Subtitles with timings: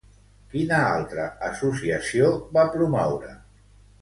[0.53, 3.37] Quina altra associació va promoure?